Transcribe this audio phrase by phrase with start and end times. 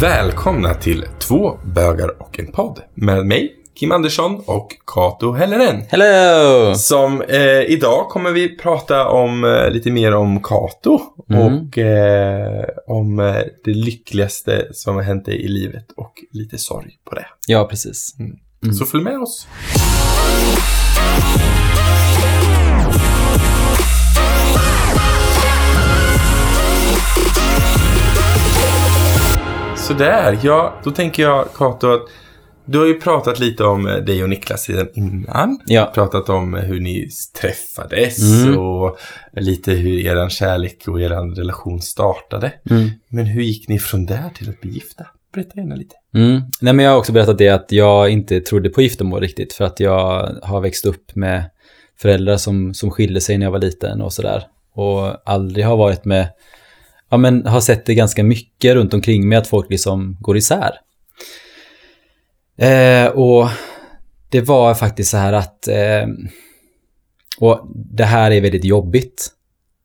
[0.00, 5.82] Välkomna till Två bögar och en podd med mig, Kim Andersson och Kato Helleren.
[5.88, 6.74] Hello!
[6.74, 11.42] Som eh, idag kommer vi prata om eh, lite mer om Kato Mm.
[11.68, 13.34] och eh, om eh,
[13.64, 17.26] det lyckligaste som har hänt dig i livet och lite sorg på det.
[17.46, 18.16] Ja, precis.
[18.18, 18.74] Mm.
[18.74, 19.46] Så följ med oss.
[29.88, 32.00] Sådär, ja, då tänker jag Kato att
[32.64, 35.58] du har ju pratat lite om eh, dig och Niklas sedan innan.
[35.66, 35.90] Ja.
[35.94, 37.08] Pratat om eh, hur ni
[37.40, 38.58] träffades Mm.
[38.58, 38.98] och
[39.32, 42.52] lite hur er kärlek och er relation startade.
[42.70, 42.90] Mm.
[43.08, 45.06] Men hur gick ni från där till att bli gifta?
[45.34, 45.94] Berätta gärna lite.
[46.14, 46.40] Mm.
[46.60, 49.64] Nej, men jag har också berättat det att jag inte trodde på giftermål riktigt för
[49.64, 51.50] att jag har växt upp med
[51.98, 54.42] föräldrar som, som skilde sig när jag var liten och sådär.
[54.74, 56.28] Och aldrig har varit med,
[57.08, 60.70] ja men har sett det ganska mycket runt omkring mig att folk liksom går isär.
[62.56, 63.48] Eh, och
[64.28, 66.06] det var faktiskt så här att, eh,
[67.38, 69.28] och det här är väldigt jobbigt.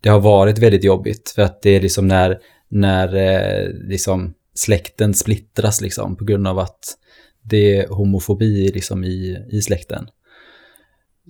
[0.01, 5.13] Det har varit väldigt jobbigt för att det är liksom när, när eh, liksom släkten
[5.13, 6.97] splittras liksom på grund av att
[7.41, 10.07] det är homofobi liksom i, i släkten.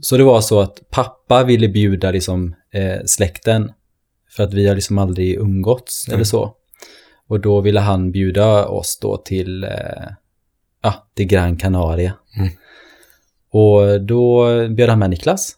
[0.02, 3.71] Så det var så att pappa ville bjuda liksom eh, släkten
[4.36, 6.16] för att vi har liksom aldrig umgåtts Mm.
[6.16, 6.56] eller så.
[7.28, 9.70] Och då ville han bjuda oss då till, eh,
[10.81, 12.14] ja, till Gran Canaria.
[12.38, 12.50] Mm.
[13.52, 15.56] Och då bjöd han med Niklas.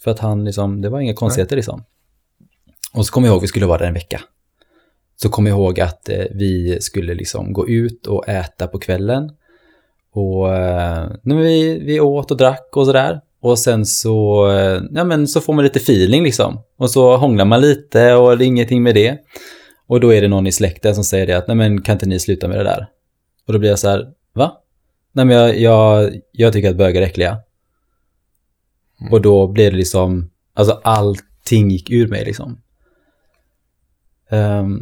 [0.00, 1.84] För att han liksom, det var inga konstigheter liksom.
[2.94, 4.20] Och så kom jag ihåg, vi skulle vara där en vecka.
[5.16, 9.30] Så kom jag ihåg att eh, vi skulle liksom gå ut och äta på kvällen.
[10.12, 13.20] Och eh, vi, vi åt och drack och sådär.
[13.44, 16.60] Och sen så, eh, ja men så får man lite feeling liksom.
[16.76, 19.18] Och så hånglar man lite och det är ingenting med det.
[19.86, 22.06] Och då är det någon i släkten som säger det att nej men kan inte
[22.06, 22.86] ni sluta med det där?
[23.46, 24.52] Och då blir jag så här, va?
[25.12, 27.38] Nej men jag, jag, jag tycker att bögar är äckliga.
[29.10, 32.60] Och då blev det liksom, alltså allting gick ur mig liksom.
[34.30, 34.80] Ehm,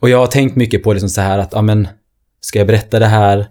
[0.00, 1.88] och jag har tänkt mycket på liksom så här att, ja men,
[2.40, 3.46] ska jag berätta det här?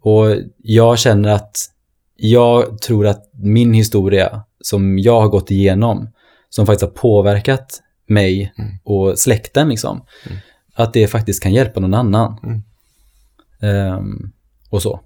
[0.00, 1.71] Och jag känner att
[2.16, 6.08] jag tror att min historia som jag har gått igenom,
[6.48, 8.70] som faktiskt har påverkat mig Mm.
[8.84, 10.38] och släkten liksom, Mm.
[10.74, 12.38] att det faktiskt kan hjälpa någon annan.
[12.42, 12.62] Mm.
[13.62, 14.32] Ehm,
[14.70, 15.00] och så.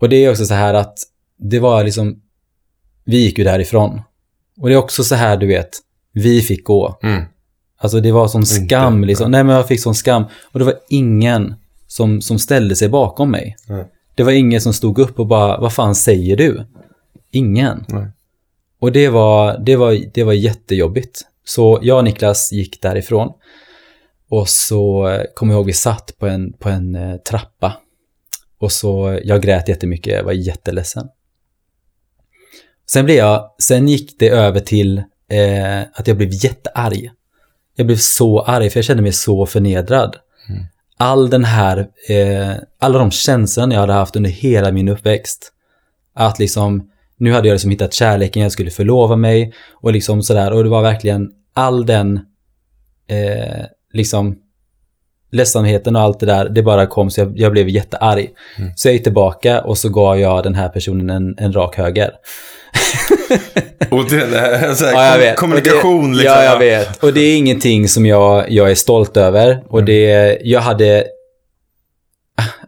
[0.00, 0.98] Och det är också så här att
[1.38, 2.22] det var liksom,
[3.04, 4.00] vi gick ju därifrån.
[4.60, 5.70] Och det är också så här, du vet,
[6.12, 6.98] vi fick gå.
[7.02, 7.24] Mm.
[7.80, 9.30] Alltså det var sån Inte, skam liksom.
[9.30, 10.24] Nej men jag fick sån skam.
[10.52, 11.54] Och det var ingen
[11.86, 13.56] som, som ställde sig bakom mig.
[14.18, 16.66] Det var ingen som stod upp och bara, vad fan säger du?
[17.30, 17.84] Ingen.
[17.88, 18.06] Nej.
[18.78, 21.20] Och det var, det var, det var jättejobbigt.
[21.44, 23.32] Så jag och Niklas gick därifrån.
[24.28, 27.76] Och så eh, kommer jag ihåg vi satt på en, på en eh, trappa.
[28.60, 31.08] Och så, jag grät jättemycket, jag var jätteledsen.
[32.86, 37.10] Sen blev jag, sen gick det över till eh, att jag blev jättearg.
[37.76, 40.16] Jag blev så arg för jag kände mig så förnedrad.
[40.48, 40.64] Mm.
[40.98, 41.78] All den här,
[42.08, 45.52] eh, alla de känslorna jag hade haft under hela min uppväxt.
[46.14, 50.52] Att liksom, nu hade jag liksom hittat kärleken, jag skulle förlova mig och liksom sådär.
[50.52, 52.20] Och det var verkligen all den,
[53.08, 54.36] eh, liksom,
[55.32, 58.30] ledsamheten och allt det där, det bara kom så jag, jag blev jättearg.
[58.58, 58.70] Mm.
[58.76, 62.10] Så jag gick tillbaka och så gav jag den här personen en, en rak höger.
[63.90, 66.34] Och den är så här, Ja, kommunikation det, liksom.
[66.34, 67.02] Ja, jag vet.
[67.02, 69.62] Och det är ingenting som jag, jag är stolt över.
[69.68, 71.04] Och det, jag hade...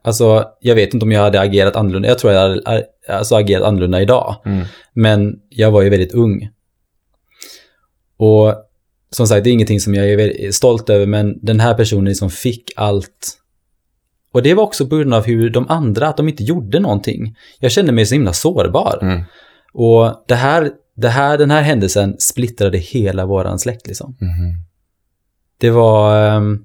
[0.03, 2.09] Alltså, jag vet inte om jag hade agerat annorlunda.
[2.09, 4.37] Jag tror jag hade alltså, agerat annorlunda idag.
[4.47, 4.65] Mm.
[4.93, 6.49] Men jag var ju väldigt ung.
[8.19, 8.55] Och
[9.11, 12.31] som sagt, det är ingenting som jag är stolt över, men den här personen som
[12.31, 13.37] fick allt.
[14.33, 17.37] Och det var också på grund av hur de andra, att de inte gjorde någonting.
[17.59, 18.99] Jag kände mig så himla sårbar.
[19.03, 19.23] Mm.
[19.73, 24.17] Och det här, det här, den här händelsen splittrade hela våran släkt liksom.
[24.21, 24.55] Mhm.
[25.59, 26.27] Det var...
[26.37, 26.65] ehm,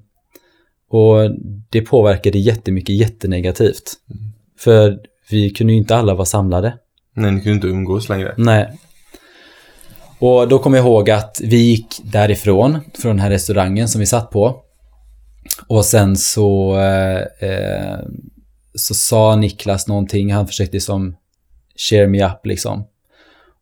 [0.90, 1.30] Och
[1.70, 3.92] det påverkade jättemycket, jättenegativt.
[4.58, 4.98] För
[5.30, 6.78] vi kunde ju inte alla vara samlade.
[7.14, 8.34] Nej, ni kunde inte umgås längre.
[8.36, 8.78] Nej.
[10.18, 14.06] Och då kommer jag ihåg att vi gick därifrån, från den här restaurangen som vi
[14.06, 14.62] satt på.
[15.66, 17.98] Och sen så, eh, eh,
[18.74, 21.16] så sa Niklas någonting, han försökte som
[21.76, 22.84] cheer me up liksom.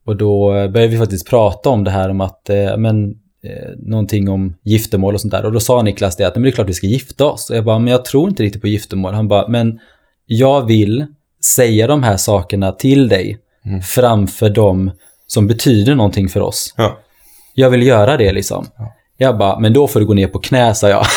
[0.07, 3.11] Och då började vi faktiskt prata om det här om att, eh, men,
[3.45, 5.45] eh, någonting om giftermål och sånt där.
[5.45, 7.51] Och då sa Niklas det att, men det är klart vi ska gifta oss.
[7.51, 9.15] Och jag bara, men jag tror inte riktigt på giftermål.
[9.15, 9.79] Han bara, men
[10.27, 11.07] jag vill
[11.45, 13.81] säga de här sakerna till dig Mm.
[13.83, 14.91] framför dem
[15.27, 16.75] som betyder någonting för oss.
[16.77, 16.99] Ja.
[17.55, 18.67] Jag vill göra det liksom.
[18.79, 18.95] Ja.
[19.17, 21.07] Jag bara, men då får du gå ner på knä, sa jag.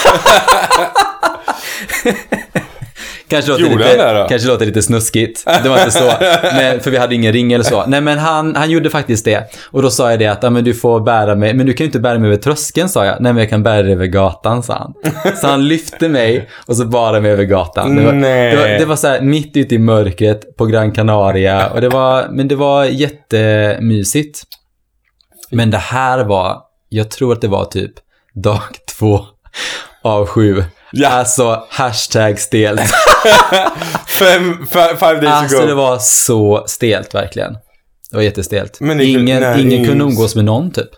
[3.30, 5.44] kanske, låter Gjorde lite, han det kanske låter lite snuskigt.
[5.64, 6.12] Det var inte så.
[6.56, 7.86] Men, för vi hade ingen ring eller så.
[7.88, 9.52] Nej, men han, han gjorde faktiskt det.
[9.72, 11.54] Och då sa jag det att ja, men du får bära mig.
[11.54, 13.22] Men du kan ju inte bära mig över tröskeln, sa jag.
[13.22, 14.94] Nej, men jag kan bära dig över gatan, sa han.
[15.36, 17.96] Så han lyfte mig och så bar mig över gatan.
[17.96, 18.52] Det var, Nej.
[18.52, 21.70] det var, det var så här mitt ute i mörkret på Gran Canaria.
[21.70, 24.44] Och det var, men det var jättemysigt.
[25.52, 27.92] Men det här var, jag tror att det var typ
[28.34, 28.62] dag
[29.00, 29.20] två
[30.04, 30.64] av sju.
[30.92, 31.10] Ja.
[31.10, 32.82] Alltså, hashtag stelt.
[34.20, 35.68] Fem, fi- five days Alltså ago.
[35.68, 37.54] det var så stelt verkligen.
[38.12, 38.78] Det var jättestelt.
[38.80, 40.90] Men det- ingen nej, ingen kunde umgås med någon typ.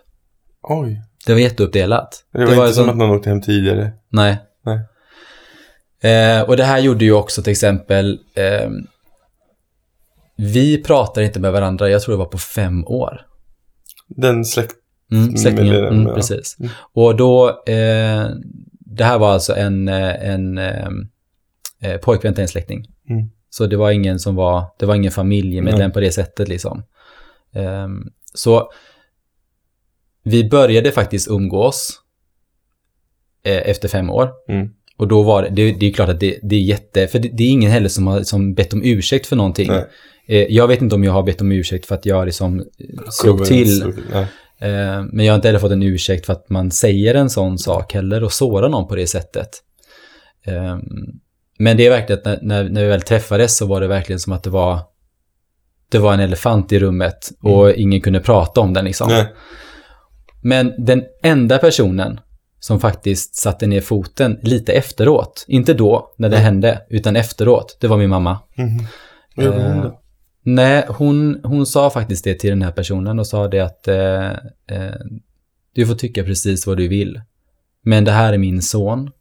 [0.63, 1.01] Oj.
[1.25, 2.23] Det var jätteuppdelat.
[2.33, 3.91] Det var, inte som sån- att någon åkte hem tidigare.
[4.11, 4.37] Nej.
[4.65, 4.79] Nej.
[6.13, 8.73] Eh, och det här gjorde ju också till exempel, ehm,
[10.37, 13.21] vi pratar inte med varandra, jag tror det var på fem år.
[14.07, 14.75] Den släkt...
[15.11, 16.15] Mm, släktingen, mm, ja.
[16.15, 16.55] precis.
[16.59, 16.71] Mm.
[16.93, 18.25] Och då, eh,
[18.89, 20.87] det här var alltså en, eh, en eh,
[21.81, 22.85] eh, pojkvän till en släkting.
[23.09, 23.29] Mm.
[23.49, 25.93] Så det var ingen som var, det var ingen familjemedlem Nej.
[25.93, 26.83] på det sättet liksom.
[27.53, 28.71] Ehm, så
[30.23, 32.01] vi började faktiskt umgås
[33.43, 34.29] eh, efter fem år.
[34.49, 34.69] Mm.
[34.97, 37.29] Och då var det, det, det är klart att det, det är jätte, för det,
[37.33, 39.69] det är ingen heller som har som bett om ursäkt för någonting.
[40.27, 42.65] Eh, jag vet inte om jag har bett om ursäkt för att jag liksom
[43.09, 43.93] slog till.
[44.11, 44.27] Nej.
[44.61, 47.57] Eh, Men jag har inte heller fått en ursäkt för att man säger en sån
[47.57, 49.49] sak heller och sårar någon på det sättet.
[50.45, 50.77] Eh,
[51.59, 54.33] Men det är verkligen att när, när, vi väl träffades så var det verkligen som
[54.33, 54.79] att det var
[55.91, 59.07] det var en elefant i rummet och ingen kunde prata om den liksom.
[59.07, 59.33] Nej.
[60.41, 62.19] Men den enda personen
[62.59, 66.43] som faktiskt satte ner foten lite efteråt, inte då när det Nej.
[66.43, 68.39] hände, utan efteråt, det var min mamma.
[68.55, 68.87] Hon
[69.45, 69.91] Eh?
[70.55, 74.29] Nej, hon, hon sa faktiskt det till den här personen och sa det att eh,
[74.77, 74.95] eh,
[75.75, 77.21] du får tycka precis vad du vill.
[77.83, 79.11] Men det här är min son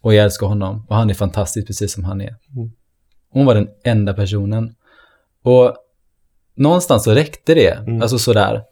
[0.00, 2.36] och jag älskar honom och han är fantastisk precis som han är.
[2.56, 2.70] Mm.
[3.30, 4.74] Hon var den enda personen.
[5.42, 5.76] Och
[6.56, 8.02] någonstans så räckte det, Mm.
[8.02, 8.62] alltså sådär.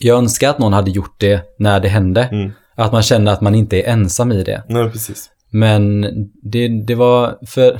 [0.00, 2.22] Jag önskar att någon hade gjort det när det hände.
[2.22, 2.52] Mm.
[2.74, 4.62] Att man känner att man inte är ensam i det.
[4.68, 5.30] Nej, precis.
[5.50, 6.02] Men
[6.42, 7.78] det, det var för...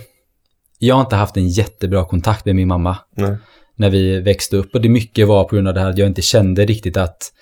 [0.86, 3.36] Jag har inte haft en jättebra kontakt med min mamma Nej.
[3.76, 4.75] när vi växte upp.
[4.75, 7.32] Och det mycket var på grund av det här att jag inte kände riktigt att...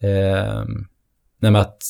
[0.00, 0.64] Eh,
[1.56, 1.82] att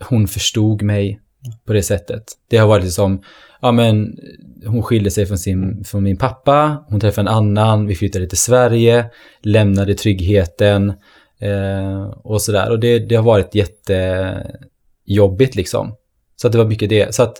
[0.00, 1.20] hon förstod mig
[1.66, 2.24] på det sättet.
[2.48, 3.22] Det har varit liksom,
[3.60, 4.18] ja men
[4.66, 8.38] hon skilde sig från, sin, från min pappa, hon träffade en annan, vi flyttade till
[8.38, 9.10] Sverige,
[9.42, 10.92] lämnade tryggheten
[11.38, 12.70] eh, och sådär.
[12.70, 15.94] Och det, det har varit jättejobbigt liksom.
[16.36, 17.14] Så att det var mycket det.
[17.14, 17.36] Så att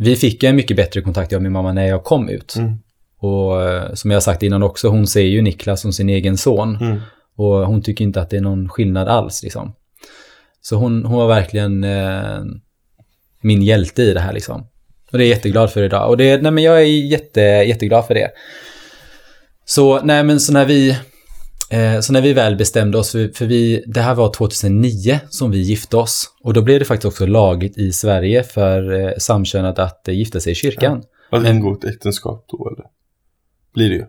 [0.00, 2.56] vi fick en mycket bättre kontakt jag och min mamma när jag kom ut.
[2.56, 2.74] Mm.
[3.20, 6.36] Och eh, som jag har sagt innan också, hon ser ju Niklas som sin egen
[6.36, 6.76] son.
[6.76, 7.00] Mm.
[7.36, 9.74] Och hon tycker inte att det är någon skillnad alls liksom.
[10.60, 12.40] Så hon, hon var verkligen eh,
[13.40, 14.60] min hjälte i det här liksom.
[15.12, 16.08] Och det är jag jätteglad för idag.
[16.08, 18.30] Och det, nej men jag är jätte, jätteglad för det.
[19.64, 20.96] Så, nej men så när vi,
[22.02, 25.96] så när vi väl bestämde oss, för, vi, det här var 2009 som vi gifte
[25.96, 26.24] oss.
[26.42, 30.40] Och då blev det faktiskt också lagligt i Sverige för eh, samkönade att eh, gifta
[30.40, 31.02] sig i kyrkan.
[31.30, 32.84] Att Men- ingå ett äktenskap då, eller?
[33.74, 34.04] Blir det ju.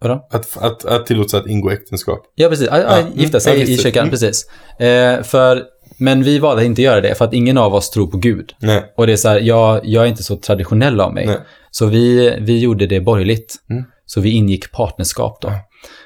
[0.00, 0.26] Vadå?
[0.30, 2.32] Att, att, att tillåts att ingå äktenskap.
[2.34, 2.68] Ja, precis.
[2.70, 4.10] Ja, ja, Ja, gifta mm, sig ja, i kyrkan, Mm.
[4.10, 4.46] precis.
[4.78, 5.64] Eh, för,
[5.98, 8.52] men vi valde att inte göra det, för att ingen av oss tror på Gud.
[8.60, 8.92] Nej.
[8.96, 11.26] Och det är så här, jag, jag är inte så traditionell av mig.
[11.26, 11.36] Nej.
[11.70, 13.54] Så vi, vi gjorde det borgerligt.
[13.70, 13.84] Mm.
[14.06, 15.48] Så vi ingick partnerskap då.
[15.48, 15.60] Ja.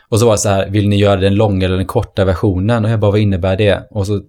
[0.08, 2.84] Och så var det så här, vill ni göra den långa eller den korta versionen?
[2.84, 3.86] Och jag bara, vad innebär det?
[3.90, 4.20] Och så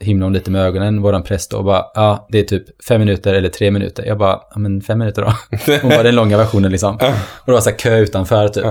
[0.00, 3.34] himlade hon lite med ögonen, våran präst, och bara, ja, det är typ fem minuter
[3.34, 4.04] eller tre minuter.
[4.06, 5.32] Jag bara, ja men fem minuter då.
[5.82, 6.94] Hon var den långa versionen liksom.
[6.94, 8.64] Och det var så här kö utanför typ.
[8.64, 8.70] Ja.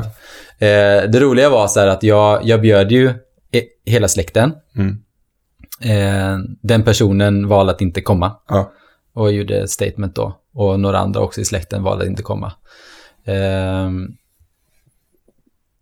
[0.67, 3.13] Eh, det roliga var så här att jag, jag bjöd ju
[3.85, 4.53] hela släkten.
[4.75, 4.97] Mm.
[5.81, 8.71] Eh, den personen valde att inte komma Ja.
[9.13, 10.39] och gjorde ett statement då.
[10.53, 12.51] Och några andra också i släkten valde att inte komma.
[13.25, 14.07] Ehm,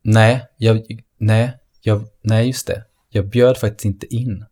[0.08, 0.82] nej, jag,
[1.20, 2.84] nej, jag, nej, just det.
[3.10, 4.46] Jag bjöd faktiskt inte in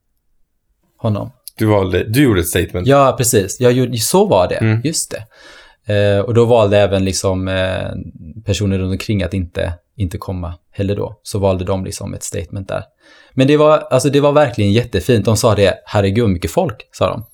[0.97, 1.31] honom.
[1.57, 2.87] Du valde, du gjorde ett statement.
[2.87, 3.59] Ja, precis.
[3.59, 4.55] Jag gjorde, så var det.
[4.55, 4.81] Mm.
[4.83, 5.25] Just det.
[5.93, 7.89] Eh, och då valde även liksom eh,
[8.45, 11.19] personer runt omkring att inte, inte komma heller då.
[11.23, 12.83] Så valde de liksom ett statement där.
[13.33, 15.25] Men det var, alltså det var verkligen jättefint.
[15.25, 17.25] De sa det, herregud mycket folk, sa de.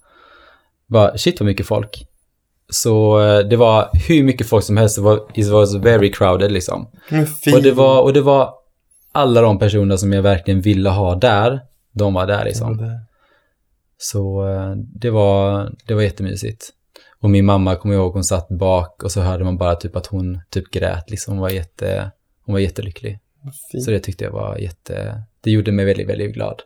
[0.88, 2.06] Bara, shit vad mycket folk.
[2.74, 4.96] Så eh, det var hur mycket folk som helst.
[4.96, 6.88] Det var, it was very crowded liksom.
[7.56, 8.54] Och det var, och det var
[9.12, 11.60] alla de personer som jag verkligen ville ha där,
[11.94, 12.78] de var där liksom.
[12.80, 13.00] Ja, det-
[13.98, 16.70] Så eh, det var, det var jättemysigt.
[17.22, 19.96] Och min mamma, kommer jag ihåg, hon satt bak och så hörde man bara typ
[19.96, 21.34] att hon typ grät liksom.
[21.34, 22.12] Hon var, jätte,
[22.46, 23.20] hon var jättelycklig.
[23.72, 23.84] fint.
[23.84, 26.62] Så det tyckte jag var jätte, det gjorde mig väldigt, väldigt glad.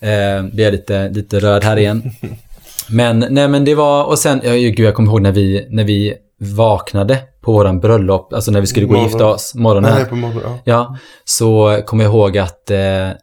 [0.00, 2.02] Eh, blir jag lite, lite röd här igen.
[2.92, 5.84] Men, nej men det var, och sen, ja, gud jag kommer ihåg när vi, när
[5.84, 9.10] vi vaknade på våran bröllop, alltså när vi skulle gå och Morgon.
[9.10, 9.94] gifta oss, morgonen.
[9.94, 10.42] Nej, på morgonen.
[10.44, 10.58] Ja.
[10.64, 12.78] Ja, så kommer jag ihåg att eh,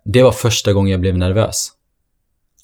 [0.06, 1.70] det var första gången jag blev nervös.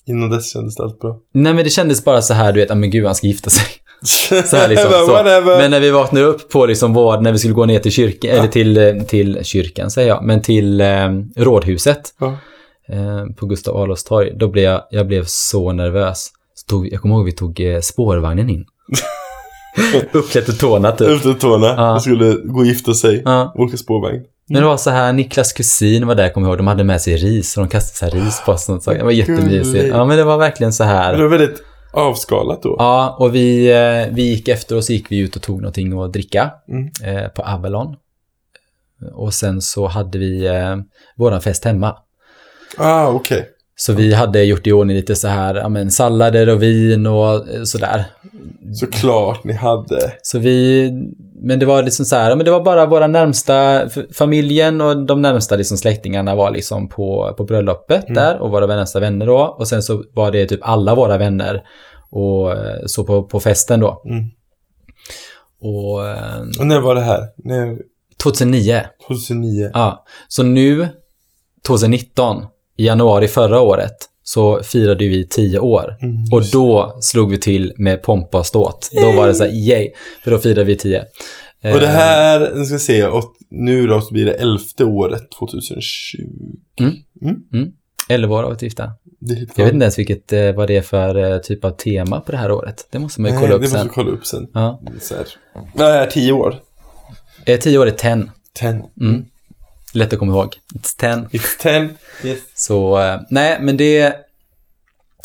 [0.06, 1.18] Innan dess kändes det allt bra.
[1.34, 3.50] Nej men det kändes bara så här, du vet, ah, men gud han ska gifta
[3.50, 3.66] sig.
[4.46, 4.92] Så här liksom.
[4.92, 5.24] Så.
[5.46, 8.32] Men när vi vaknade upp på liksom vår, när vi skulle gå ner till kyrkan,
[8.32, 10.88] eller till, eh, till kyrkan säger jag, men till eh,
[11.36, 12.38] rådhuset Ja.
[12.90, 16.28] eh, på Gustav Adolfs torg, då blev jag, jag blev så nervös.
[16.56, 18.66] Så tog, jag kommer ihåg vi tog eh, spårvagnen in.
[20.12, 21.08] Uppklätt till tårna typ.
[21.10, 21.68] Efter tårna.
[21.68, 21.94] Ja.
[21.96, 23.22] Och skulle gå och gifta sig.
[23.26, 23.54] Ja.
[23.58, 24.22] Åka spårvagn.
[24.50, 26.58] Men det var så här, Niklas kusin var där, kommer jag ihåg.
[26.60, 28.70] De hade med sig ris och de kastade så här ris på oss.
[28.70, 28.98] och sånt.
[28.98, 29.88] Det var jättemysigt.
[29.88, 31.14] Ja, men det var verkligen så Men här.
[31.18, 32.76] det var väldigt avskalat då.
[32.80, 36.00] Ja, och vi, eh, vi gick efter och så gick vi ut och tog någonting
[36.00, 37.18] att dricka Mm.
[37.18, 37.96] eh, på Avalon.
[39.14, 40.78] Och sen så hade vi eh,
[41.18, 41.96] våran fest hemma.
[42.78, 43.50] Ah, okej.
[43.75, 47.34] Så vi hade gjort i ordning lite så här, ja men sallader och vin och
[47.50, 48.06] eh, sådär.
[48.74, 50.13] Såklart ni hade.
[50.22, 50.92] Så vi,
[51.42, 53.82] men det var liksom så här, ja, men det var bara våra närmsta,
[54.13, 58.13] familjen och de närmsta liksom släktingarna var liksom på, på bröllopet Mm.
[58.13, 59.56] där och våra närmsta vänner då.
[59.60, 61.63] Och sen så var det typ alla våra vänner
[62.10, 64.01] och eh, så på, på festen då.
[64.06, 64.24] Mm.
[65.62, 67.22] Och eh, Och när var det här?
[67.38, 67.77] När,
[68.24, 69.70] 2009, 2009?
[69.74, 70.06] ja.
[70.27, 70.88] Så nu,
[71.68, 72.46] 2019,
[72.84, 75.96] i januari förra året, så firade vi tio år.
[76.02, 78.90] Mm, Och då slog vi till med pompa och ståt.
[79.02, 79.90] Då var det så här, yay,
[80.24, 81.00] för då firade vi tio.
[81.63, 84.86] Och det Eh, här, nu ska vi se, och nu då så blir det elfte
[84.86, 86.24] året, 2020.
[88.10, 88.92] 11 år har vi gifta.
[89.20, 92.20] Det Jag vet inte ens vilket, eh, vad det är för eh, typ av tema
[92.22, 92.88] på det här året.
[92.92, 93.88] Det måste man ju Nej, kolla upp det måste sen.
[93.88, 94.48] vi kolla upp sen.
[94.54, 94.82] Ja.
[95.02, 95.25] Så här.
[95.90, 96.56] Är tio år?
[97.46, 98.28] Eh, 10 år är 10.
[98.60, 98.84] Ten.
[99.02, 99.25] Mm.
[99.94, 100.56] Lätt att komma ihåg.
[100.74, 101.40] It's 10.
[101.40, 101.98] It's ten.
[102.24, 102.40] Yes.
[102.56, 104.16] Så, eh, nej, men det,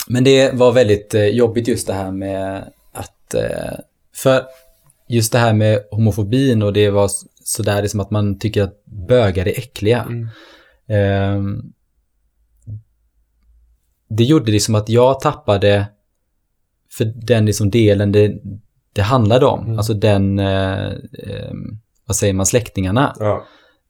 [0.09, 3.79] men det var väldigt eh, jobbigt just det här med att, eh,
[4.15, 4.43] för
[5.09, 7.11] just det här med homofobin och det var
[7.45, 10.03] sådär liksom att man tycker att bögar är äckliga.
[10.03, 10.29] Mm.
[10.89, 11.73] Ehm,
[14.09, 15.87] det gjorde liksom att jag tappade
[16.93, 18.35] för den liksom delen det,
[18.93, 19.65] det handlade om.
[19.65, 19.79] Mm.
[19.79, 23.17] Alltså den, eh, ehm, vad säger man, släktingarna.
[23.19, 23.47] Ja.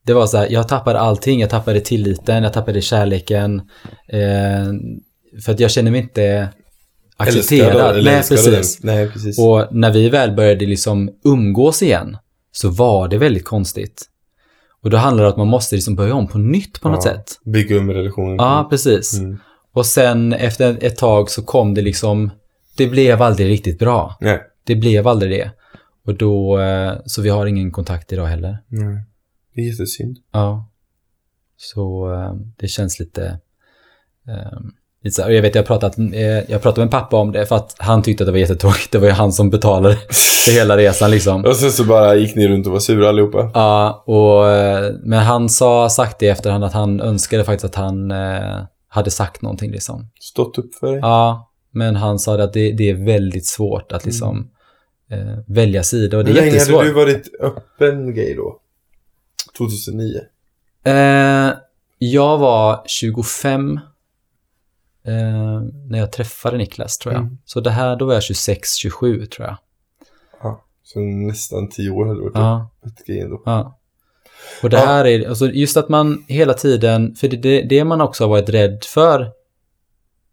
[0.09, 1.39] Det var så här, jag tappade allting.
[1.39, 3.61] Jag tappade tilliten, jag tappade kärleken.
[4.07, 4.73] Eh,
[5.45, 6.49] för att jag känner mig inte
[7.17, 7.97] accepterad.
[7.97, 8.83] Eller Nej, precis.
[8.83, 9.39] Nej, precis.
[9.39, 12.17] Och när vi väl började liksom umgås igen
[12.51, 14.05] så var det väldigt konstigt.
[14.83, 17.05] Och då handlar det om att man måste liksom börja om på nytt på något
[17.05, 17.11] Ja.
[17.11, 17.25] sätt.
[17.45, 18.35] Bygga um relationen.
[18.35, 19.17] Ja, precis.
[19.19, 19.37] Mm.
[19.73, 22.31] Och sen efter ett tag så kom det liksom,
[22.77, 24.17] det blev aldrig riktigt bra.
[24.21, 24.41] Nej.
[24.63, 25.51] Det blev aldrig det.
[26.05, 28.57] Och då, eh, så vi har ingen kontakt idag heller.
[28.67, 29.03] Nej.
[29.59, 30.17] Det är jättesynd.
[30.31, 30.69] Ja.
[31.57, 33.39] Så eh, det känns lite...
[34.27, 34.59] Eh,
[35.03, 37.45] lite så här, och jag vet, jag pratat, eh, jag pratade med pappa om det
[37.45, 38.91] för att han tyckte att det var jättetråkigt.
[38.91, 39.95] Det var ju han som betalade
[40.45, 41.45] för hela resan liksom.
[41.45, 43.51] Och sen så bara gick ni runt och var sura allihopa.
[43.53, 47.75] Ja, och, eh, men han sa sagt det i efterhand att han önskade faktiskt att
[47.75, 50.09] han eh, hade sagt någonting liksom.
[50.19, 50.99] Stått upp för dig.
[51.01, 54.49] Ja, men han sa det att det, det är väldigt svårt att liksom
[55.11, 56.77] eh, välja sida och det Hur är länge jättesvårt.
[56.77, 58.59] hade du varit öppen gay då?
[59.59, 60.21] 2009?
[60.83, 61.51] Eh,
[61.97, 63.79] jag var 25
[65.05, 67.21] eh, när jag träffade Niklas tror jag.
[67.21, 67.37] Mm.
[67.45, 69.57] Så det här, då var jag 26-27 tror jag.
[70.41, 70.63] Ja.
[70.83, 72.69] Så nästan tio år hade du varit Ja,
[73.07, 73.41] ändå.
[73.45, 73.75] ja.
[74.63, 74.85] Och det Ja.
[74.85, 78.29] här är, alltså just att man hela tiden, för det, det, det man också har
[78.29, 79.31] varit rädd för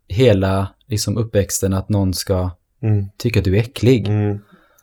[0.09, 2.51] hela liksom uppväxten, att någon ska
[2.83, 3.07] Mm.
[3.19, 4.09] tycka att du är äcklig.
[4.09, 4.39] Mm.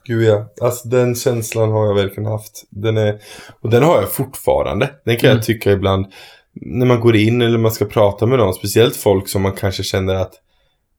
[0.06, 2.64] Gud ja, alltså den känslan har jag verkligen haft.
[2.70, 3.20] Den är,
[3.60, 4.90] och den har jag fortfarande.
[5.04, 5.36] Den kan Mm.
[5.36, 6.06] jag tycka ibland
[6.60, 8.54] när man går in eller man ska prata med någon.
[8.54, 10.32] Speciellt folk som man kanske känner att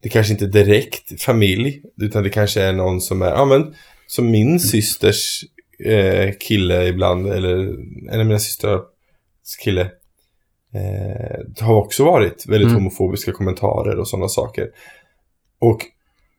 [0.01, 1.81] det kanske inte är direkt familj.
[2.01, 3.75] Utan det kanske är någon som är, ja men
[4.07, 5.41] som min systers
[5.85, 7.27] eh, kille ibland.
[7.27, 7.57] Eller
[8.13, 8.81] en av mina systrars
[9.63, 9.81] kille.
[10.73, 12.75] Eh, har också varit väldigt Mm.
[12.75, 14.67] homofobiska kommentarer och sådana saker.
[15.59, 15.79] Och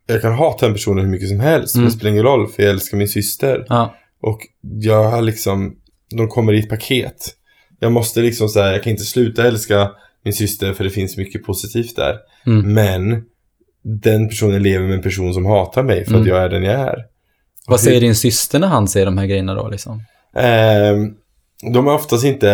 [0.06, 1.75] jag kan hata den personen hur mycket som helst.
[1.75, 1.90] Men Mm.
[1.92, 3.64] det spelar ingen roll för jag älskar min syster.
[3.68, 4.40] Ja, Och
[4.80, 5.76] jag har liksom,
[6.16, 7.16] de kommer i ett paket.
[7.80, 9.90] Jag måste liksom säga, jag kan inte sluta älska
[10.25, 12.16] min syster för det finns mycket positivt där.
[12.46, 12.72] mm.
[12.75, 13.22] Men
[13.82, 16.28] den personen lever med en person som hatar mig för att Mm.
[16.28, 16.96] jag är den jag är.
[17.68, 20.02] Vad säger din syster när han säger de här grejerna då liksom?
[20.36, 21.14] Ehm,
[21.72, 22.46] de är oftast inte,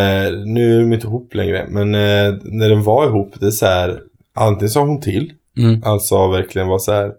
[0.45, 3.67] nu är de inte ihop längre, men eh, när de var ihop, det är så
[3.67, 4.01] här,
[4.35, 5.83] antingen sa hon till, Mm.
[5.85, 7.13] alltså verkligen var så här,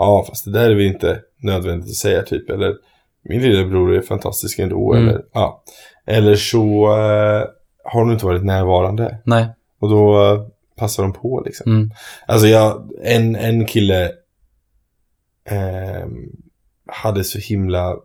[0.00, 2.74] ja fast det där är vi inte nödvändigt att säga typ, eller
[3.22, 5.08] min lillebror är fantastisk ändå, Mm.
[5.08, 5.62] eller ja.
[6.06, 7.44] Eller så eh,
[7.84, 9.46] har hon inte varit närvarande, Nej.
[9.80, 10.42] och då eh,
[10.76, 11.72] passar de på liksom.
[11.72, 11.90] Mm.
[12.26, 14.04] Alltså jag, en, en kille
[15.44, 16.06] eh,
[16.86, 17.96] hade så himla,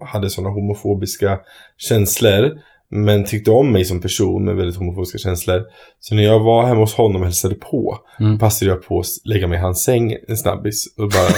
[0.00, 1.40] hade sådana homofobiska
[1.76, 2.60] känslor.
[2.94, 5.62] Men tyckte om mig som person med väldigt homofobiska känslor.
[6.00, 7.98] Så när jag var hemma hos honom och hälsade på.
[8.20, 8.38] Mm.
[8.38, 10.84] Passade jag på att lägga mig i hans säng en snabbis.
[10.98, 11.28] Och bara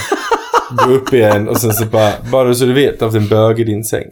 [0.87, 1.47] gå upp igen.
[1.49, 4.05] Och sen så bara, bara så du vet, haft en bög i din säng.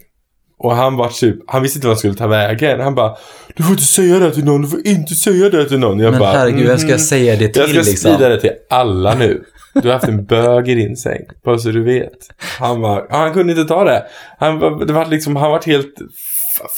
[0.58, 2.80] Och han var typ, han visste inte vad han skulle ta vägen.
[2.80, 3.16] Han bara,
[3.56, 5.98] du får inte säga det till någon, du får inte säga det till någon.
[5.98, 7.96] Jag Men bara, herregud, vem ska jag "Mhm." säga det till Jag ska liksom?
[7.96, 9.44] sprida det till alla nu.
[9.74, 11.20] Du har haft en bög i din säng.
[11.44, 12.18] Bara så du vet.
[12.60, 14.06] Han var, han kunde inte ta det.
[14.38, 15.94] Han var, det var liksom, han var helt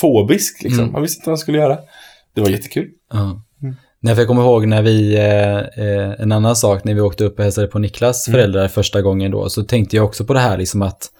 [0.01, 0.83] fobisk liksom.
[0.83, 0.95] Mm.
[0.95, 1.79] Han visste inte vad han skulle göra.
[2.35, 2.89] Det var jättekul.
[3.13, 3.43] Ja.
[4.01, 7.25] Nej, för jag kommer ihåg när vi, eh, eh, en annan sak, när vi åkte
[7.25, 8.39] upp och hälsade på Niklas Mm.
[8.39, 11.11] föräldrar första gången då, så tänkte jag också på det här liksom att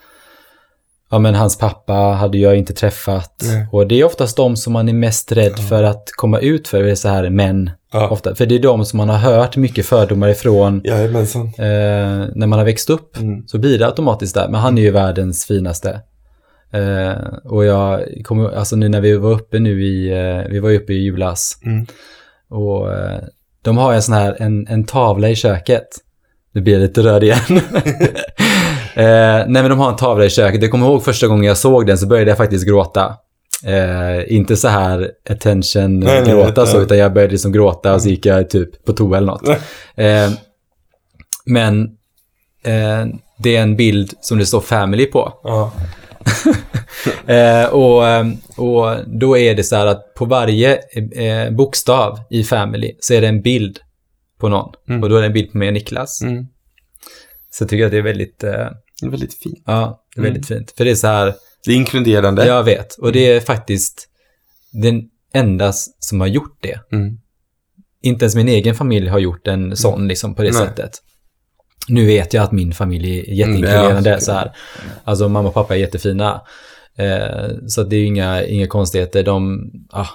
[1.09, 3.43] Ja men hans pappa hade jag inte träffat.
[3.43, 3.67] Nej.
[3.71, 6.83] Och det är oftast de som man är mest rädd för att komma ut för,
[6.83, 7.71] det är så här män.
[7.91, 8.09] Ja.
[8.09, 8.35] Ofta.
[8.35, 11.45] För det är de som man har hört mycket fördomar ifrån Jajamensan.
[11.45, 13.17] eh, när man har växt upp.
[13.17, 13.47] Mm.
[13.47, 14.47] Så blir det automatiskt där.
[14.49, 16.01] Men han är ju världens finaste.
[16.73, 17.13] Eh,
[17.43, 20.77] och jag kommer, alltså nu när vi var uppe nu i, eh, vi var ju
[20.77, 21.59] uppe i julas.
[21.65, 21.85] Mm.
[22.49, 23.19] Och eh,
[23.61, 25.87] de har en sån här, en, en tavla i köket.
[26.53, 27.37] Nu blir jag lite röd igen.
[28.95, 30.61] eh, nej men de har en tavla i köket.
[30.61, 33.15] Jag kommer ihåg första gången jag såg den så började jag faktiskt gråta.
[33.63, 36.71] Eh, inte så här attention Nej, nej, gråta nej.
[36.71, 39.49] så, utan jag började liksom gråta och så gick jag typ på toa eller något.
[39.95, 40.31] Eh,
[41.45, 41.83] men
[42.63, 43.05] eh,
[43.37, 45.33] det är en bild som det står family på.
[45.43, 45.71] Ja.
[47.27, 48.03] Eh, och,
[48.57, 50.79] och då är det så här att på varje
[51.15, 53.79] eh, bokstav i family så är det en bild
[54.39, 54.73] på någon.
[54.89, 55.03] Mm.
[55.03, 56.21] Och då är det en bild på mig och Niklas.
[56.21, 56.45] Mm.
[57.49, 58.49] Så jag tycker att det är väldigt, eh,
[59.01, 59.63] Det är väldigt fint.
[59.65, 60.33] ja, det är Mm.
[60.33, 60.71] väldigt fint.
[60.77, 61.33] För det är så här,
[61.67, 62.45] Det är inkluderande.
[62.45, 62.93] jag vet.
[62.93, 64.09] Och det är faktiskt
[64.71, 66.79] den enda som har gjort det.
[66.91, 67.17] Mm.
[68.01, 70.67] Inte ens min egen familj har gjort en sån liksom på det Nej.
[70.67, 70.91] sättet.
[71.87, 74.09] Nu vet jag att min familj är jätteinkluderande.
[74.09, 74.51] Mm, så här.
[75.03, 76.41] Alltså mamma och pappa är jättefina.
[76.97, 79.23] Eh, så det är ju inga, inga konstigheter.
[79.23, 80.07] De, ah,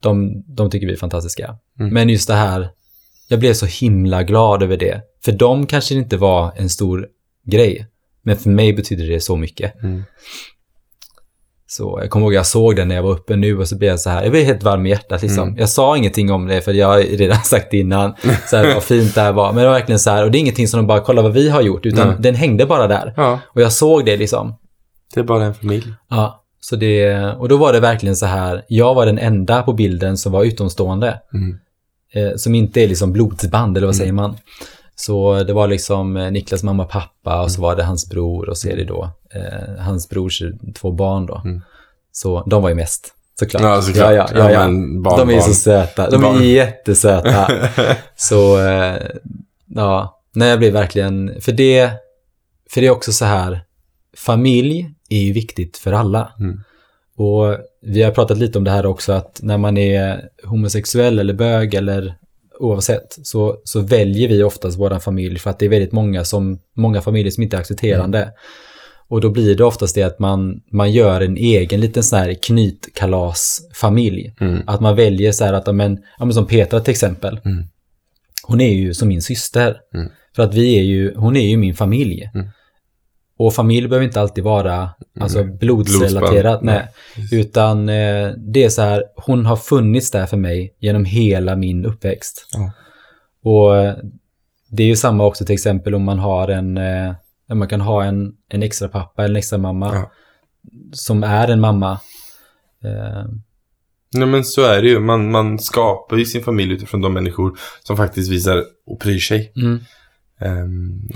[0.00, 1.56] de, de tycker vi är fantastiska.
[1.80, 1.94] Mm.
[1.94, 2.70] Men just det här,
[3.28, 5.00] jag blev så himla glad över det.
[5.24, 7.08] För dem kanske det inte var en stor
[7.46, 7.86] grej.
[8.24, 9.82] Men för mig betyder det så mycket.
[9.82, 10.04] Mm.
[11.66, 13.90] Så jag kommer ihåg jag såg den när jag var uppe nu och så blev
[13.90, 15.48] jag så här, jag blev helt varm i hjärtat liksom.
[15.48, 15.58] Mm.
[15.58, 18.14] Jag sa ingenting om det för jag har redan sagt innan,
[18.50, 19.52] så här, vad fint det här var.
[19.52, 21.32] Men det var verkligen så här, och det är ingenting som de bara, kolla vad
[21.32, 22.16] vi har gjort, utan Nej.
[22.20, 23.14] den hängde bara där.
[23.16, 24.54] Ja, Och jag såg det liksom.
[25.14, 25.94] det är bara en familj.
[26.10, 29.72] Ja, så det, och då var det verkligen så här, jag var den enda på
[29.72, 31.20] bilden som var utomstående.
[31.34, 31.58] Mm.
[32.14, 34.36] Eh, som inte är liksom blodsband, eller vad säger man?
[35.04, 38.48] Så det var liksom eh, Niklas mamma och pappa och så var det hans bror
[38.48, 40.42] och så är det då eh, hans brors
[40.74, 41.42] två barn då.
[41.44, 41.62] Mm.
[42.12, 43.62] Så de var ju mest, såklart.
[43.62, 44.14] Ja, såklart.
[44.14, 44.60] Ja, ja, ja, ja.
[45.02, 46.10] barn, de är ju så söta.
[46.10, 46.36] De Barn.
[46.36, 47.50] är jättesöta.
[48.16, 49.02] så, eh,
[49.66, 51.90] ja, nej, jag blir verkligen, för det,
[52.70, 53.60] för det är också så här,
[54.16, 56.32] familj är ju viktigt för alla.
[56.40, 56.60] Mm.
[57.16, 61.34] Och vi har pratat lite om det här också, att när man är homosexuell eller
[61.34, 62.14] bög eller
[62.62, 66.58] oavsett, så, så väljer vi oftast vår familj för att det är väldigt många, som,
[66.76, 68.32] många familjer som inte är accepterande.
[69.08, 72.34] Och då blir det oftast det att man, man gör en egen liten sån här
[72.34, 74.34] knytkalasfamilj.
[74.40, 74.62] Mm.
[74.66, 77.40] Att man väljer så här att, men, ja, men som Petra till exempel.
[77.44, 77.64] Mm.
[78.42, 79.76] Hon är ju som min syster.
[79.94, 80.08] Mm.
[80.36, 82.30] För att vi är ju, hon är ju min familj.
[83.36, 84.90] Och familj behöver inte alltid vara
[85.20, 85.56] alltså, Mm.
[85.56, 86.60] blodsrelaterat.
[86.60, 86.88] Blodsband.
[87.20, 87.40] Nej.
[87.40, 91.84] Utan eh, det är så här, hon har funnits där för mig genom hela min
[91.86, 92.46] uppväxt.
[92.52, 92.72] Ja.
[93.50, 93.94] Och eh,
[94.70, 97.14] det är ju samma också till exempel om man har en, eh,
[97.54, 100.10] man kan ha en, en extra pappa eller en extra mamma Ja.
[100.92, 101.92] som är en mamma.
[102.84, 103.24] Eh,
[104.14, 104.98] Nej men så är det ju.
[105.00, 109.52] Man, man skapar ju sin familj utifrån de människor som faktiskt visar och bryr sig.
[109.56, 109.80] mm.
[110.44, 111.08] Um,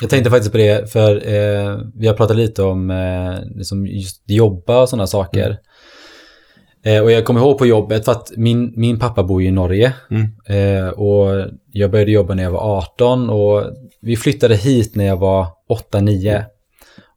[0.00, 4.22] jag tänkte faktiskt på det, för eh, vi har pratat lite om eh, liksom just
[4.26, 5.58] jobba och sådana saker.
[6.84, 9.50] Eh, och jag kommer ihåg på jobbet, för att min, min pappa bor ju i
[9.50, 9.92] Norge.
[10.10, 10.28] Mm.
[10.46, 13.62] Eh, och jag började jobba när jag var 18 och
[14.00, 15.46] vi flyttade hit när jag var
[15.92, 16.44] 8-9.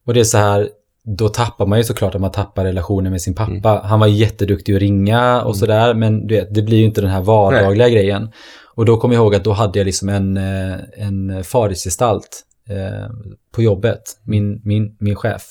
[0.06, 0.69] Och det är så här,
[1.03, 3.82] då tappar man ju såklart att man tappar relationen med sin pappa.
[3.86, 7.10] Han var jätteduktig att ringa och sådär, men du vet, det blir ju inte den
[7.10, 8.32] här vardagliga grejen.
[8.78, 13.10] Och då kommer jag ihåg att då hade jag liksom en, eh, en fadersgestalt eh,
[13.52, 15.44] på jobbet, min, min, min chef.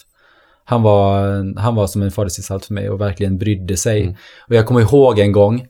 [0.65, 4.03] Han var, han var som en fadersgestalt för mig och verkligen brydde sig.
[4.03, 4.15] Mm.
[4.49, 5.61] Och jag kommer ihåg en gång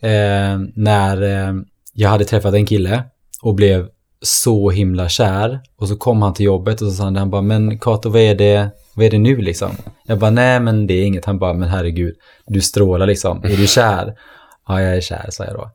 [0.00, 1.54] eh, när eh,
[1.92, 3.02] jag hade träffat en kille
[3.42, 3.88] och blev
[4.22, 5.60] så himla kär.
[5.76, 8.20] Och så kom han till jobbet och så sa han, han bara, men Kato, vad
[8.20, 9.70] är det, vad är det nu liksom?
[10.06, 11.24] Jag bara, nej men det är inget.
[11.24, 12.14] Han bara, men herregud,
[12.46, 13.44] du strålar liksom.
[13.44, 14.14] Är du kär?
[14.68, 15.70] Ja, jag är kär, sa jag då.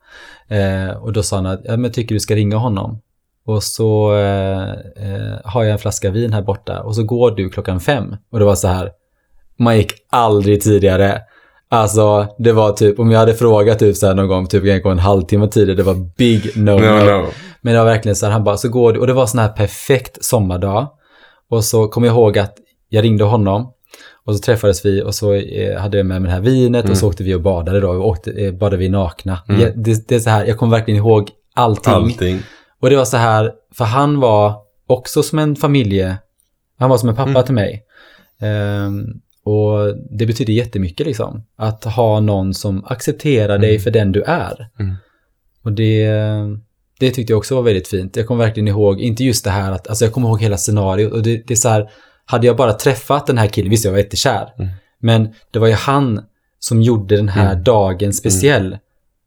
[0.55, 3.01] Eh, och då sa han att, ja men tycker du ska ringa honom?
[3.45, 7.49] Och så eh, eh, har jag en flaska vin här borta och så går du
[7.49, 8.15] klockan fem.
[8.31, 8.91] Och det var så här,
[9.57, 11.21] man gick aldrig tidigare.
[11.69, 14.91] Alltså, det var typ, om jag hade frågat typ så här någon gång, typ kanske
[14.91, 16.79] en halvtimme tidigare, det var big no no.
[16.79, 17.25] No, no.
[17.61, 19.39] Men det var verkligen så här, han bara, så går du, och det var sån
[19.39, 20.87] här perfekt sommardag.
[21.49, 22.53] Och så kom jag ihåg att
[22.89, 23.73] jag ringde honom
[24.25, 26.97] och så träffades vi och så eh, hade jag med mig det här vinet och
[26.97, 27.89] så åkte vi och badade då.
[27.89, 29.39] Och åkte, eh, badade vi nakna.
[29.47, 31.93] Jag, det, det är så här, jag kommer verkligen ihåg allting.
[31.93, 32.39] Allting.
[32.79, 34.55] Och det var så här, för han var
[34.87, 36.17] också som en familje,
[36.79, 37.83] han var som en pappa till mig.
[38.41, 39.05] Ehm,
[39.45, 41.43] och det betyder jättemycket liksom.
[41.55, 44.69] Att ha någon som accepterar dig för den du är.
[44.79, 44.95] Mm.
[45.63, 46.07] Och det,
[46.99, 48.15] det tyckte jag också var väldigt fint.
[48.15, 51.13] Jag kommer verkligen ihåg, inte just det här att, alltså jag kommer ihåg hela scenariot.
[51.13, 51.89] Och det, det är så här,
[52.25, 54.47] hade jag bara träffat den här killen, visst jag var jättekär.
[55.01, 56.21] Men det var ju han
[56.59, 58.77] som gjorde den här dagen speciell.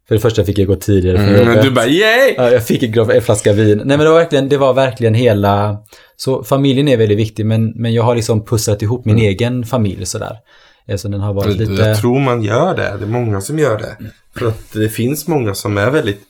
[0.08, 1.62] För det första fick jag gå tidigare från Mm, jobbet.
[1.62, 2.34] du bara yay!
[2.36, 3.78] Ja, jag fick en, flaska vin.
[3.78, 5.78] Nej men det var verkligen, det var verkligen hela...
[6.16, 10.06] Så familjen är väldigt viktig men, men jag har liksom pusslat ihop min egen familj
[10.06, 10.36] sådär.
[10.88, 11.72] Eh, Så den har varit lite...
[11.72, 12.96] Jag tror man gör det.
[12.98, 13.96] Det är många som gör det.
[14.38, 16.20] För att det finns många som är väldigt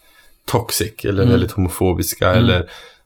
[0.47, 1.31] toxic eller Mm.
[1.33, 2.33] väldigt homofobiska.
[2.35, 2.61] Eller,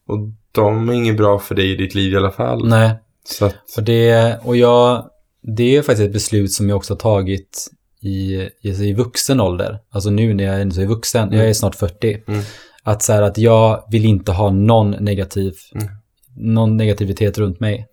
[0.08, 0.18] och
[0.52, 2.68] de är inget bra för dig i ditt liv i alla fall.
[2.68, 2.90] Nej,
[3.24, 5.10] Så och det, och jag,
[5.56, 7.66] det är faktiskt ett beslut som jag också har tagit
[8.02, 9.78] i, i, i vuxen ålder.
[9.90, 12.22] Alltså nu när jag är vuxen, jag är snart 40.
[12.28, 12.40] Mm.
[12.82, 15.88] Att så här att jag vill inte ha någon negativ, Mm.
[16.36, 17.86] någon negativitet runt mig.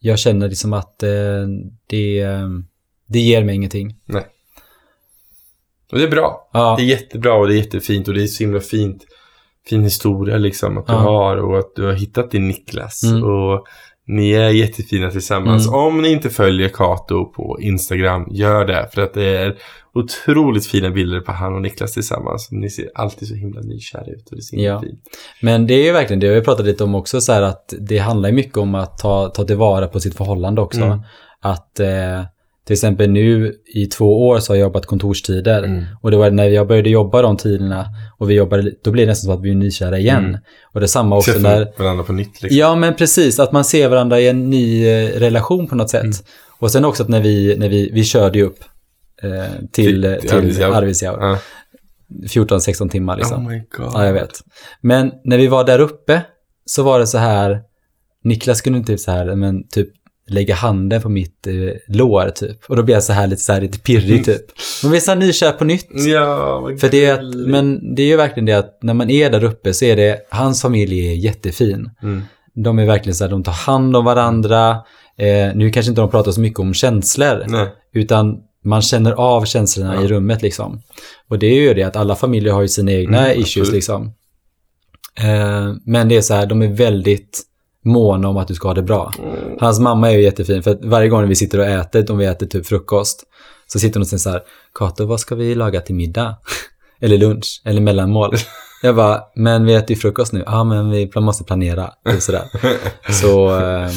[0.00, 1.10] Jag känner liksom att eh,
[1.86, 2.26] det,
[3.06, 3.96] det ger mig ingenting.
[4.04, 4.26] nej.
[5.92, 6.50] Och det är bra.
[6.52, 6.74] Ja.
[6.78, 9.04] Det är jättebra och det är jättefint och det är så himla fint.
[9.68, 10.98] Fin historia liksom att du Ja.
[10.98, 13.02] har och att du har hittat din Niklas.
[13.02, 13.22] Mm.
[13.24, 13.66] Och
[14.08, 15.68] ni är jättefina tillsammans.
[15.68, 15.78] Mm.
[15.80, 18.88] Om ni inte följer Kato på Instagram, gör det.
[18.92, 19.56] För att det är
[19.94, 22.48] otroligt fina bilder på han och Niklas tillsammans.
[22.50, 24.80] Ni ser alltid så himla nykära ut och det Ja.
[24.80, 25.00] fint.
[25.42, 27.98] Men det är ju verkligen det, har pratat lite om också så här att det
[27.98, 30.80] handlar mycket om att ta, ta tillvara på sitt förhållande också.
[30.80, 31.00] Mm.
[31.40, 32.22] Att eh,
[32.68, 35.62] till exempel nu i två år så har jag jobbat kontorstider.
[35.62, 35.84] Mm.
[36.00, 37.86] Och det var när jag började jobba de tiderna
[38.18, 40.24] och vi jobbade, då blir det nästan som att vi är nykära igen.
[40.24, 40.40] Mm.
[40.72, 42.58] Och det är samma också när, varandra på nytt liksom.
[42.58, 46.02] ja men precis, att man ser varandra i en ny eh, relation på något sätt.
[46.02, 46.16] Mm.
[46.58, 48.58] Och sen också att när vi, när vi, vi körde ju upp
[49.22, 50.74] eh, till, Till- till, till till Arvidsjaur.
[50.74, 51.18] Arvidsjaur.
[51.20, 51.38] Ja.
[52.28, 53.46] 14-16 timmar liksom.
[53.46, 53.90] Oh my god.
[53.94, 54.40] Ja, jag vet.
[54.80, 56.22] Men när vi var där uppe
[56.64, 57.60] så var det så här,
[58.24, 59.88] Niklas kunde typ så här, men typ
[60.30, 61.52] lägga handen på mitt eh,
[61.96, 62.64] lår typ.
[62.68, 64.42] Och då blev jag så här lite, så här, lite pirrig typ.
[64.82, 65.88] Man blir så här nykär på nytt.
[65.90, 69.30] Ja, För det är, att, men det är ju verkligen det att när man är
[69.30, 71.90] där uppe så är det, hans familj är jättefin.
[72.02, 72.22] Mm.
[72.54, 74.70] De är verkligen så här, de tar hand om varandra.
[75.18, 77.44] Eh, nu kanske inte de pratar så mycket om känslor.
[77.48, 77.68] Nej.
[77.92, 80.02] Utan man känner av känslorna Ja.
[80.02, 80.82] i rummet liksom.
[81.28, 83.72] Och det är ju det att alla familjer har ju sina egna Mm, issues absolut.
[83.74, 84.12] liksom.
[85.20, 87.42] Eh, men det är så här, de är väldigt
[87.84, 89.12] måna om att du ska ha det bra.
[89.18, 89.56] Mm.
[89.60, 92.24] Hans mamma är ju jättefin för att varje gång vi sitter och äter, om vi
[92.26, 93.24] äter typ frukost,
[93.66, 94.42] så sitter hon och säger så här,
[94.74, 96.36] Kato, vad ska vi laga till middag?
[97.00, 98.34] eller lunch, eller mellanmål.
[98.82, 100.42] Jag bara, men vi äter ju frukost nu.
[100.46, 101.90] Ja, men vi måste planera.
[102.14, 102.42] Och sådär.
[103.12, 103.90] Så, ehm,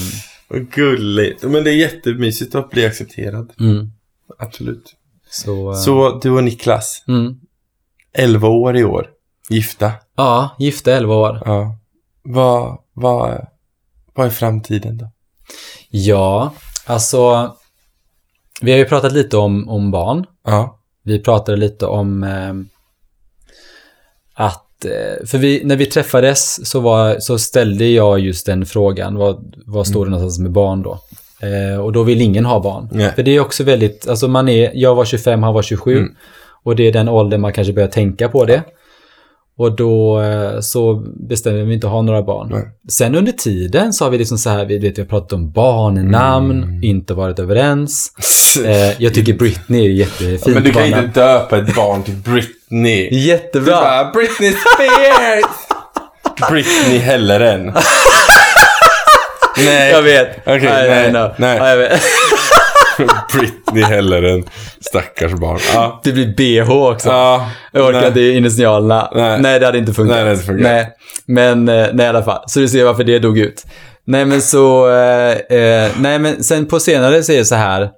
[0.47, 1.43] Vad gulligt.
[1.43, 3.51] Men det är jättemysigt att bli accepterad.
[3.59, 3.91] mm,
[4.39, 4.83] Absolut.
[5.29, 7.35] så, eh, Så du och Niklas, mm.
[8.13, 9.07] 11 år i år,
[9.49, 9.91] gifta.
[10.17, 11.41] Ja, gifta 11 år.
[11.45, 11.77] Ja.
[12.23, 13.47] Vad, vad,
[14.21, 15.11] vad är framtiden då?
[15.89, 16.53] Ja,
[16.85, 17.55] alltså,
[18.61, 20.25] vi har ju pratat lite om, om barn.
[20.45, 20.79] Ja.
[21.03, 22.53] Vi pratade lite om eh,
[24.45, 29.15] att, eh, för vi, när vi träffades så, var, så ställde jag just den frågan,
[29.15, 30.99] vad, vad står det någonstans med barn då?
[31.47, 32.89] Eh, och då vill ingen ha barn.
[32.91, 33.11] Nej.
[33.15, 35.97] För det är också väldigt, alltså man är, jag var 25, han var 27.
[35.97, 36.15] Mm.
[36.63, 38.63] Och det är den åldern man kanske börjar tänka på det.
[39.61, 40.93] Och då eh, så
[41.29, 42.49] bestämde vi inte ha några barn.
[42.51, 42.63] Nej.
[42.89, 45.51] Sen under tiden så har vi liksom så här, vi, vet, vi har pratat om
[45.51, 46.83] barnnamn, Mm.
[46.83, 48.11] inte varit överens.
[48.65, 51.05] Eh, jag tycker Britney är jättefint men du kan barnnamn.
[51.05, 53.09] inte döpa ett barn till Britney.
[53.09, 53.75] Du Jättebra!
[53.81, 55.45] bara, Britney Spears!
[56.51, 57.65] Britney Helleren.
[59.57, 59.91] nej.
[59.91, 60.27] Jag vet.
[60.45, 61.29] Okej, I- I nej, know.
[61.37, 61.57] nej.
[61.57, 62.01] Ja, jag vet.
[63.33, 64.43] Britney Helleren.
[64.81, 65.59] Stackars barn.
[65.73, 66.01] Ja.
[66.03, 67.09] Det blir BH också.
[67.09, 67.49] Ja.
[67.71, 69.09] Jag orkar inte initialerna.
[69.15, 69.41] Nej.
[69.41, 69.59] Nej.
[69.59, 70.15] det hade inte funkat.
[70.15, 70.63] Nej, det hade inte funkat.
[70.63, 70.89] Nej.
[71.25, 72.43] Men, eh, nej i alla fall.
[72.47, 73.65] Så du ser varför det dog ut.
[74.05, 77.89] Nej men så, eh, eh, nej men sen på senare så är det så här.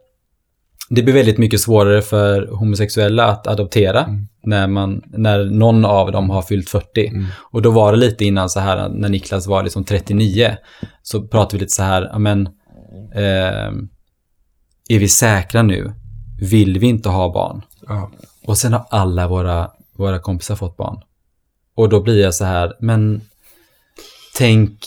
[0.89, 4.27] Det blir väldigt mycket svårare för homosexuella att adoptera Mm.
[4.45, 7.07] när, man, när någon av dem har fyllt 40.
[7.07, 7.25] Mm.
[7.51, 10.57] Och då var det lite innan så här, när Niklas var liksom 39,
[11.03, 12.47] så pratade vi lite så här, men,
[13.15, 13.71] eh,
[14.89, 15.91] är vi säkra nu?
[16.41, 17.61] Vill vi inte ha barn?
[17.87, 18.11] Ja.
[18.45, 20.97] Och sen har alla våra, våra kompisar fått barn.
[21.75, 23.21] Och då blir jag så här, men
[24.37, 24.79] tänk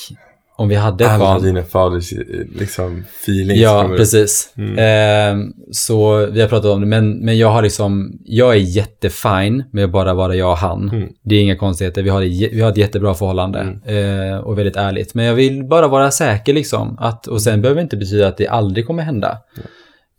[0.59, 1.43] om vi hade Alla barn.
[1.43, 2.13] dina faders
[2.59, 4.53] liksom feelings Ja, precis.
[4.57, 4.79] Mm.
[4.79, 9.65] Eh, så vi har pratat om det, men, men jag har liksom, jag är jättefine
[9.71, 10.89] med att bara vara jag och han.
[10.91, 11.09] Mm.
[11.23, 12.21] Det är inga konstigheter, vi har,
[12.55, 14.31] vi har ett jättebra förhållande Mm.
[14.33, 15.15] eh, och väldigt ärligt.
[15.15, 18.37] Men jag vill bara vara säker liksom, att, och sen behöver det inte betyda att
[18.37, 19.39] det aldrig kommer hända.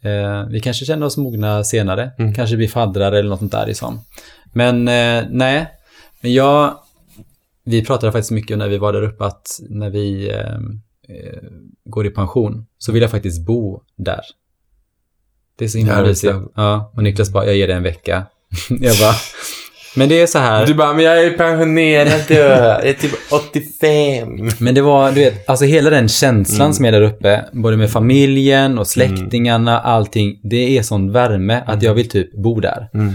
[0.02, 2.34] Eh, vi kanske känner oss mogna senare, Mm.
[2.34, 4.00] kanske blir faddrar eller något sånt där liksom.
[4.54, 5.68] Men eh, nej,
[6.22, 6.78] men jag,
[7.64, 10.54] vi pratade faktiskt mycket när vi var där uppe att när vi eh,
[11.10, 11.42] eh,
[11.86, 14.22] går i pension så vill jag faktiskt bo där.
[15.58, 16.34] Det är så himla mysigt.
[16.56, 18.26] Ja, och Niklas bara, jag ger dig en vecka.
[18.70, 19.16] jag bara,
[19.98, 20.66] men det är så här.
[20.66, 22.34] Du bara, men jag är pensionerad du.
[22.34, 24.50] Jag är typ 85.
[24.60, 26.74] Men det var, du vet, alltså hela den känslan Mm.
[26.74, 31.84] som är där uppe, både med familjen och släktingarna, allting, det är sån värme att
[31.84, 32.90] jag vill typ bo där.
[32.94, 33.14] Mm.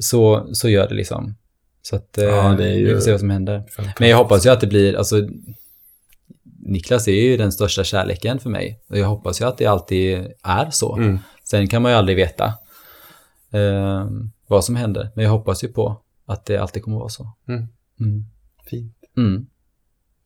[0.00, 1.34] Så, så gör det liksom.
[1.82, 3.62] Så att, eh, Ja, det är ju- vi får se vad som händer.
[3.98, 5.16] Men jag hoppas ju att det blir, alltså
[6.68, 8.80] Niklas är ju den största kärleken för mig.
[8.90, 10.96] Och jag hoppas ju att det alltid är så.
[10.96, 11.18] Mm.
[11.44, 12.44] Sen kan man ju aldrig veta
[13.52, 14.06] eh,
[14.48, 15.08] vad som händer.
[15.14, 17.32] Men jag hoppas ju på att det alltid kommer vara så.
[17.48, 17.66] Mm.
[18.00, 18.24] Mm.
[18.66, 18.94] Fint.
[19.16, 19.46] Mm.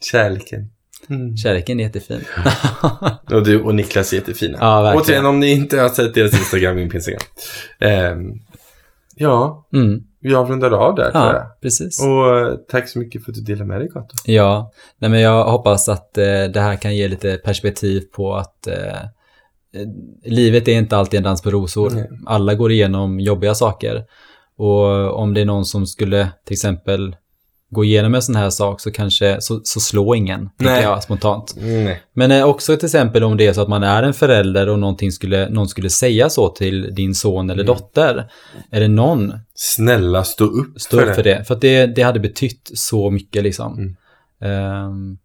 [0.00, 0.70] Kärleken.
[1.08, 1.36] Mm.
[1.36, 2.20] Kärleken är jättefin.
[3.32, 4.58] Och du och Niklas är jättefina.
[4.60, 5.02] Ja, verkligen.
[5.02, 7.20] Återigen, om ni inte har sett deras Instagram, min Instagram.
[7.78, 8.32] Ehm,
[9.16, 10.02] ja, mm.
[10.20, 11.34] vi avrundar av där tror jag.
[11.34, 12.02] Ja, precis.
[12.02, 14.16] Och eh, tack så mycket för att du delade med dig, Kato.
[14.24, 18.66] Ja, nej men jag hoppas att eh, det här kan ge lite perspektiv på att
[18.66, 19.02] eh,
[19.74, 19.86] eh,
[20.24, 21.90] livet är inte alltid en dans på rosor.
[21.90, 22.08] Nej.
[22.26, 24.04] Alla går igenom jobbiga saker.
[24.60, 27.16] Och om det är någon som skulle till exempel
[27.70, 30.82] gå igenom en sån här sak så kanske, så, så slå ingen, Nej.
[30.82, 31.54] jag spontant.
[31.56, 32.02] Nej.
[32.12, 34.78] Men eh, också till exempel om det är så att man är en förälder och
[34.78, 37.74] någonting skulle, någon skulle säga så till din son eller Mm.
[37.76, 38.30] dotter.
[38.70, 41.44] Är det någon Snälla, stå upp Stå upp för det.
[41.44, 43.78] För att det, det hade betytt så mycket liksom.
[43.78, 43.96] Mm.
[44.40, 45.18] Ehm,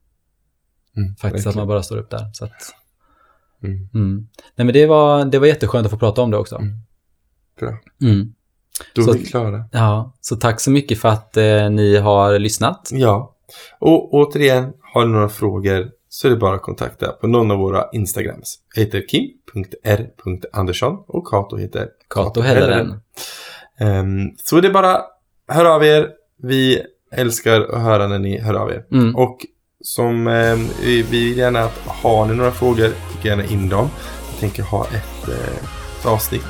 [0.98, 1.58] Mm, faktiskt att verkligen.
[1.58, 2.30] man bara står upp där.
[2.34, 2.52] Så att,
[3.64, 3.90] Mm.
[3.94, 4.28] mm.
[4.56, 6.56] Nej men det var, det var jätteskönt att få prata om det också.
[6.56, 6.74] Mm.
[7.60, 7.70] Bra.
[8.94, 9.64] Då Så är vi att- klara.
[9.72, 12.90] Ja, så tack så mycket för att eh, ni har lyssnat.
[12.92, 13.32] Ja.
[13.80, 17.58] Och återigen, har ni några frågor så är det bara att kontakta på någon av
[17.58, 18.56] våra Instagrams.
[18.76, 23.00] Jag heter kim.r.andersson och Kato heter Kato Helleren.
[23.80, 25.02] Ehm, så det är bara,
[25.48, 26.10] hör av er.
[26.44, 28.86] Vi älskar att höra när ni hör av er.
[28.92, 29.16] Mm.
[29.16, 29.38] Och
[29.84, 30.26] som
[30.82, 33.90] vi vi vill gärna att, har ni några frågor, skicka gärna in dem.
[34.32, 35.56] Jag tänker ha ett, eh,
[36.00, 36.44] ett avsnitt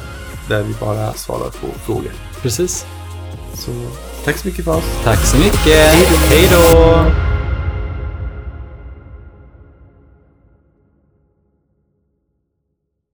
[0.47, 2.11] där vi bara svarar på frågor.
[2.41, 2.85] Precis.
[3.53, 3.71] Så
[4.25, 4.83] tack så mycket för oss.
[5.03, 6.07] Tack så mycket.
[6.29, 7.34] Hej då.